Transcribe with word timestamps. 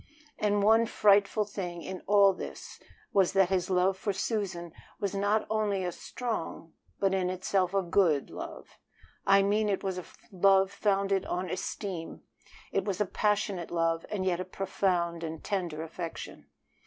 And 0.39 0.63
one 0.63 0.87
frightful 0.87 1.45
thing 1.45 1.83
in 1.83 2.01
all 2.07 2.33
this 2.33 2.79
was 3.13 3.33
that 3.33 3.49
his 3.49 3.69
love 3.69 3.95
for 3.95 4.11
Susan 4.13 4.73
was 4.99 5.13
not 5.13 5.45
only 5.47 5.83
a 5.83 5.91
strong 5.91 6.73
but 6.99 7.13
in 7.13 7.29
itself 7.29 7.71
a 7.75 7.83
good 7.83 8.31
love. 8.31 8.79
I 9.27 9.43
mean 9.43 9.69
it 9.69 9.83
was 9.83 9.99
a 9.99 10.05
love 10.31 10.71
founded 10.71 11.23
on 11.27 11.51
esteem; 11.51 12.23
it 12.71 12.83
was 12.83 12.99
a 12.99 13.05
passionate 13.05 13.69
love, 13.69 14.03
and 14.09 14.25
yet 14.25 14.39
a 14.39 14.43
profound 14.43 15.23
and 15.23 15.43
tender 15.43 15.83
affection. 15.83 16.47